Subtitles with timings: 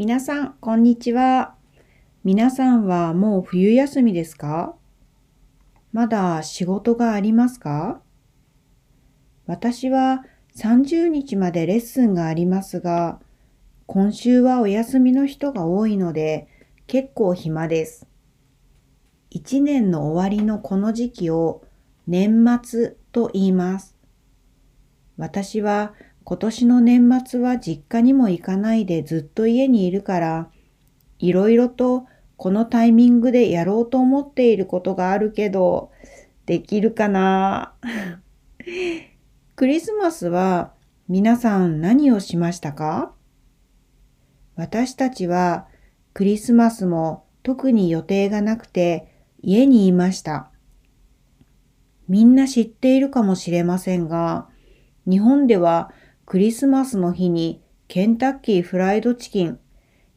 [0.00, 1.56] 皆さん、こんにちは。
[2.24, 4.74] 皆さんはもう冬休みですか？
[5.92, 8.00] まだ仕事がありますか？
[9.44, 10.24] 私は
[10.56, 13.20] 30日までレッスンがありますが、
[13.84, 16.48] 今週はお休みの人が多いので
[16.86, 18.06] 結構暇です。
[19.28, 21.62] 一年の終わりのこの時期を
[22.06, 23.94] 年末と言います。
[25.18, 25.92] 私は
[26.24, 30.50] 今年の年末は実家にも行かないでずっと家にいるから、
[31.18, 32.06] いろいろと
[32.36, 35.90] このタイミングでやろうと思っていることがあるけど、
[36.46, 37.74] できるかな？
[39.56, 40.72] クリスマスは
[41.08, 43.12] 皆さん何をしましたか？
[44.56, 45.66] 私たちは
[46.12, 49.08] クリスマスも特に予定がなくて
[49.42, 50.50] 家にいました。
[52.08, 54.48] みんな知っているかもしれませんが、
[55.08, 55.92] 日本では
[56.30, 59.58] クリスマスの日にケンタッキーフライドチキン、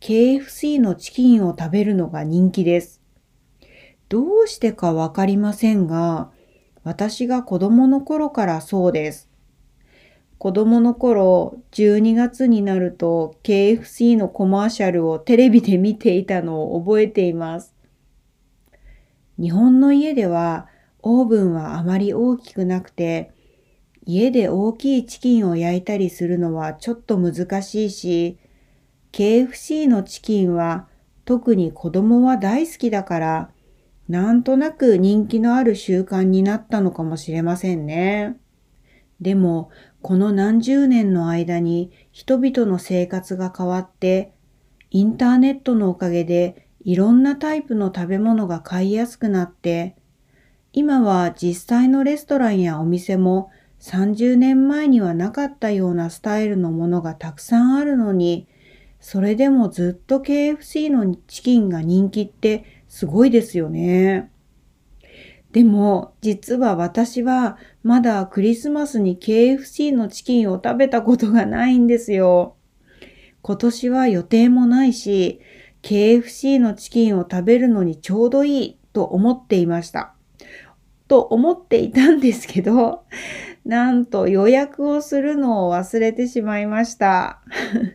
[0.00, 3.00] KFC のチキンを食べるのが人気です。
[4.10, 6.30] どうしてかわかりませんが、
[6.82, 9.30] 私が子供の頃からそうです。
[10.36, 17.74] 子供の頃、12月になると KFC のコマーシャルをテレビで見ていたのを覚えています。
[19.40, 20.68] 日本の家では
[21.00, 23.33] オーブンはあまり大きくなくて、
[24.06, 28.38] 家で大きいチキンを焼いたりするのはちょっと難しいし、
[29.12, 30.88] KFC のチキンは
[31.24, 33.50] 特に子供は大好きだから、
[34.08, 38.36] なんとなく人気のある習慣になったのかもしれませんね。
[39.20, 39.70] でも、
[40.02, 44.32] この何十年の間に人々の生活が変わって、
[44.90, 49.96] インターネットのおかげでいろんなタイプの食べ物が買いやすくなって、
[50.74, 53.50] 今は実際のレストランやお店も
[53.84, 58.48] 30年前にはなかったようなスタイルのものがたくさんあるのに、
[58.98, 64.30] それでもずっと KFC のチキンが人気ってすごいですよね。
[65.52, 72.56] でも実は私はまだクリスマスに KFC のチキンを食べたことがないんですよ。
[73.42, 75.40] 今年は予定もないし、
[75.82, 80.14] KFC のチキンを食べるのにちょうどいいと思っていました。
[81.06, 83.04] と思っていたんですけど、
[83.64, 87.42] なんと予約をするのを忘れてしまいました。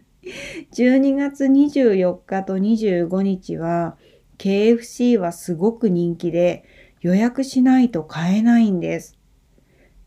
[0.74, 3.98] 12月24日と25日は
[4.38, 6.64] KFC はすごく人気で
[7.02, 9.18] 予約しないと買えないんです。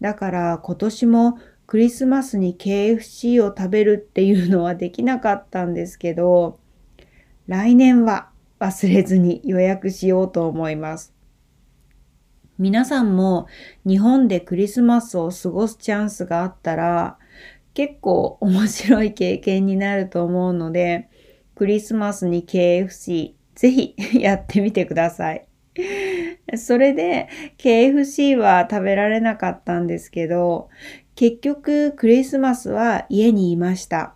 [0.01, 6.59] だから今年もクリスマスに KFC を食べるっていうのはできなかったんですけど、
[7.47, 8.31] 来年は
[8.61, 11.12] 忘れずに予約しようと思います。
[12.63, 13.49] 皆さんも
[13.85, 17.19] 日本でクリスマスを過ごすチャンスがあったら
[17.75, 21.09] 結構面白い経験になると思うので
[21.57, 25.49] クリスマスに KFC ぜひやってみてください。
[26.57, 27.29] それで
[27.59, 30.69] KFC は食べられなかったんですけど、
[31.17, 34.15] 結局クリスマスは家にいました。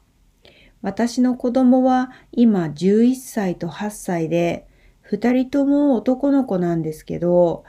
[0.83, 4.67] 私の子供は今11歳と8歳で、
[5.11, 7.65] 2人とも男の子なんですけど、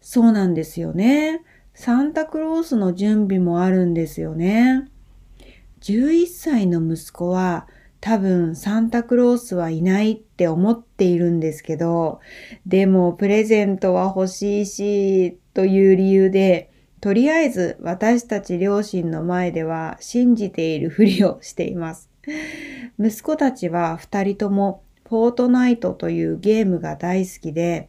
[0.00, 1.42] そうなんですよね。
[1.74, 4.88] サンタクロースの準備もあるんですよね。
[5.80, 7.66] 11歳の息子は
[8.00, 12.20] 多分サンタクロースはいないって思っているんですけど、
[12.66, 22.10] でもプレゼントは欲しいし、という理由で、とりあえず私たち両親の前では信じているふりをしています。
[22.98, 27.88] 息子たちは二人ともフォートナイトというゲームが大好きで、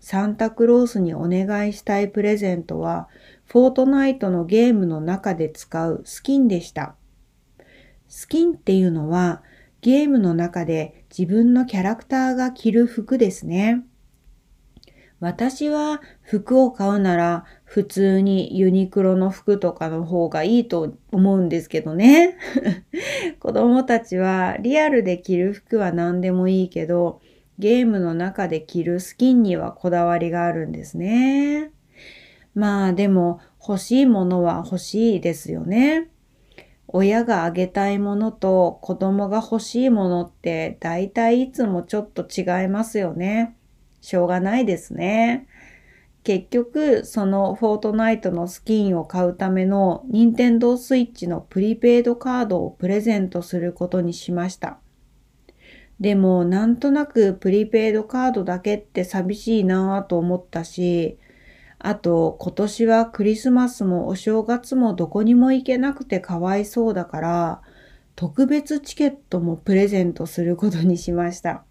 [0.00, 3.08] サンタクロースにお願いしたいプレゼントは、
[3.46, 6.94] フォートナイトのゲームの中で使うスキンでした。
[8.08, 9.42] スキンっていうのは
[9.80, 13.84] ゲームの中で自分のキャラクターが着る服ですね。
[15.20, 22.36] 私は服を買うなら普通にユニクロの服とかの方がいいと思うんですけどね。
[23.40, 27.20] 子供たちはリアルで着る服は何でもいいけど
[27.58, 31.72] ゲームの中で着るスキンにはこだわりがあるんですね。
[32.54, 36.08] まあでも欲しいものは欲しいですよね。
[36.86, 43.56] 親があげたいものと子供が欲しいものって大体いつもちょっと違いますよね。
[44.00, 45.46] しょうがないですね。
[46.24, 54.78] 結局、そのフォートナイトのスキンを買うための任天堂スイッチのプリペイドカードをプレゼントすることにしました。
[56.00, 61.18] でも、なんとなくプリペイドカードだけって寂しいなぁと思ったし、
[61.80, 67.62] あと今年はクリスマスもお正月もどこにも行けなくてかわいそうだから、
[68.16, 71.64] 特別チケットもプレゼントすることにしました。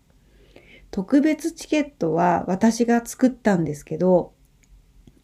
[0.92, 4.34] 特別チケットは私が作ったんですけど、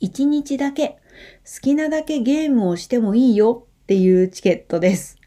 [0.02, 0.98] 1日だけ
[1.46, 5.18] 好きなだけゲームをしてもいいよっていうチケットです。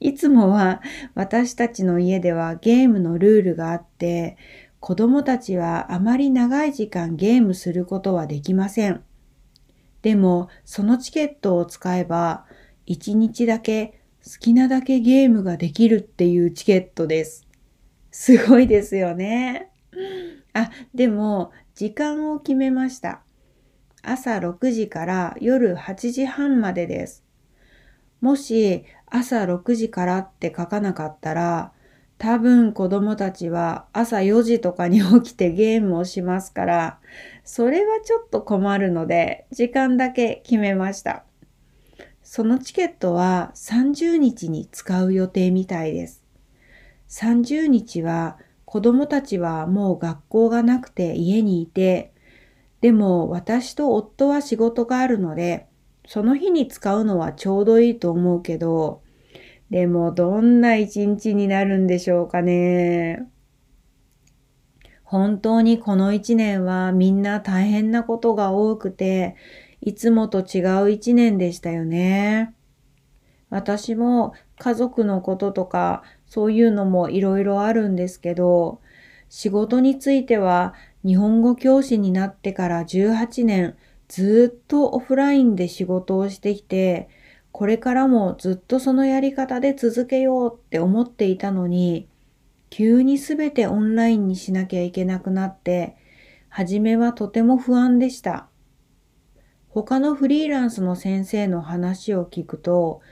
[0.00, 0.82] いつもは
[1.14, 4.36] 私たちの家ではゲームのルールがあって、
[4.80, 9.04] 子供たちはあまり長い時間ゲームすることはできません。
[10.00, 12.46] でも、そのチケットを使えば、
[12.86, 17.46] 1日だけ好きなだけゲームができるっていうチケットです。
[18.10, 19.70] すごいですよね。
[20.54, 23.20] あ、でも、時間を決めました。
[24.02, 27.22] 朝6時から夜8時半までです。
[28.20, 31.72] もし朝6時からって書かなかったら、
[32.18, 36.98] 多分子供たちは朝4時とかに起きてゲームをしますから、
[37.44, 41.24] それはちょっと困るので、時間だけ決めました。
[42.22, 46.22] そのチケットは30日に使う予定みたいです。
[47.08, 48.36] 30日は
[48.66, 52.12] 子供たちはもう学校がなくて家にいて、
[52.82, 55.69] でも私と夫は仕事があるので、
[56.12, 59.00] その日に使うのはちょうどいいと思うけど、
[59.70, 63.28] でもどんな一日になるんでしょうかね。
[65.04, 69.36] 本当にこの一年はみんな大変なことが多くて、
[69.82, 72.56] いつもと違う一年でしたよね。
[73.48, 78.80] 私も家族のこととかそういうのもいろいろあるんですけど、
[79.28, 80.74] 仕事については
[81.06, 83.76] 日本語教師になってから18年
[84.10, 87.08] ずっとオフラインで仕事をしてきて、
[87.52, 92.08] これからもずっとそのやり方で続けようって思っていたのに、
[92.70, 95.96] 急にすべてオンラインにしなきゃいけなくなって、
[96.48, 98.48] 初めはとても不安でした。
[99.68, 103.02] 他のフリーランスの先生の話を聞くと、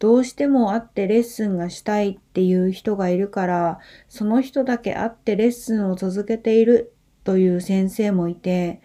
[0.00, 3.78] どうしても会ってレッスンがしたいっていう人がいるから、
[4.08, 8.80] その人だけ会ってレッスンを続けているという先生もいて、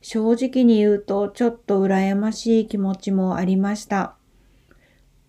[0.00, 4.16] 正直に言うとちょっと羨ましい気持ちもありました。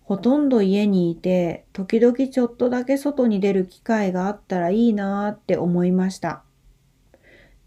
[0.02, 6.42] ほとんど家にいて、時々ちょっとだけ外に出る機会があったらいいなーって思いました。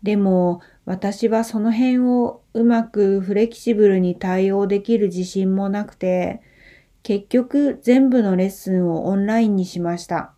[0.04, 6.42] でも私はその辺をうまくフレキシブルに対応できる自信もなくて、
[7.02, 10.34] 結局全部のレッスンをオンラインにしました。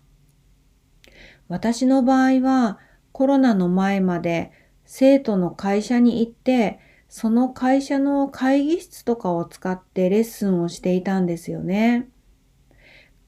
[1.50, 2.78] 私の場合は
[3.12, 4.52] コロナの前まで
[4.88, 6.80] 生徒の会社に行って、
[7.10, 12.10] その会社の会議室とかを使ってレッスンをしていたんですよね。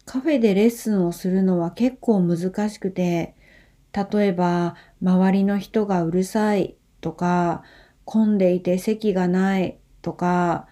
[0.06, 3.36] カフェでレッスンをするのは結構難しくて、
[3.94, 7.64] 例えば周りの人がうるさいとか、
[8.06, 10.68] 混んでいて席がないとか、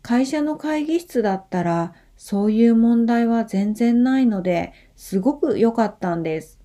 [0.00, 6.58] 会社の会議室だったらそういう問題は全然ないのですごく良かったんです。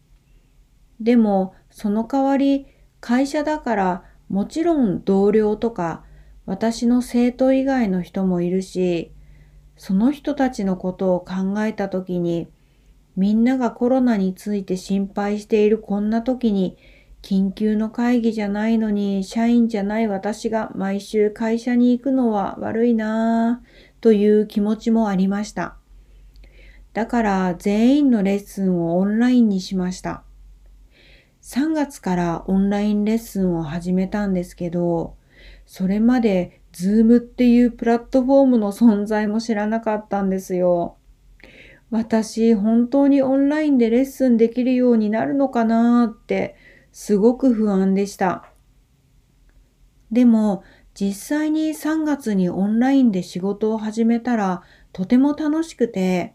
[1.00, 2.68] でもその代わり
[3.06, 6.04] 会社だからもちろん同僚とか
[6.48, 9.12] 私の生徒以外の人もいるし、
[9.78, 12.48] その人たちのことを考えた時に
[13.16, 16.78] みんながコロナについて心配しているこんな時に
[17.22, 25.76] 緊急の会議じゃないのに社員じゃない私が毎週会社に行くのは悪いなぁという気持ちもありました。
[26.94, 30.24] だから全員のレッスンをオンラインにしました。
[31.46, 35.16] 3月からオンラインレッスンを始めたんですけど、
[35.68, 40.98] それまで Zoom っていうプラットフォームの存在も知らなかったんですよ。
[41.92, 46.56] 私、本当にオンラインでレッスンできるようになるのかなって
[46.92, 48.50] すごく不安でした。
[50.12, 50.64] でも
[51.00, 56.34] 実際に3月にオンラインで仕事を始めたらとても楽しくて、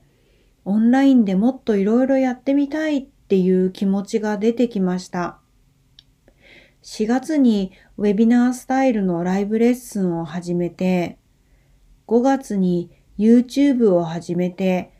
[0.65, 5.39] オンラインでもっといろいろやってみたいっていう気持ちが出てきました。
[6.83, 11.17] 4月にウェビナースタイルのライブレッスンを始めて、
[12.09, 14.91] 5月に YouTube を始めて、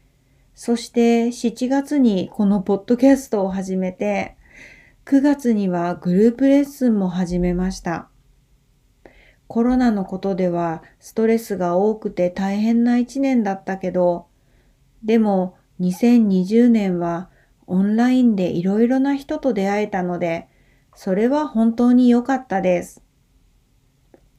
[0.55, 4.37] そして7月にこのポッドキャストを始めて、
[5.07, 8.11] 9月にはグループレッスンも始めました。
[9.49, 14.29] コロナのことではストレスが多くて大変な一年だったけど、
[15.03, 17.29] でも2020年は
[17.71, 20.49] オンラインでいろいろな人と出会えたので、
[20.97, 23.03] それは本当に良かったです。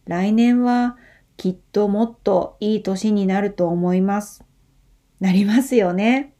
[0.06, 0.98] 来年は
[1.38, 4.44] きっともっといい年になると思います。
[5.22, 6.34] なりますよね。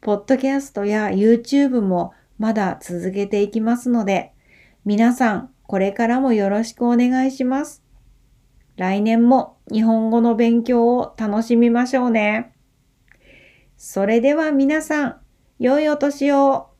[0.00, 4.32] ポッドキャストや YouTube もまだ続けていきますので、
[4.84, 7.84] 皆さんこれからもよろしくお願いします。
[8.76, 12.52] 来年も日本語の勉強を楽しみましょうね。
[13.76, 15.20] それでは皆さん、
[15.58, 16.75] 良いお年を。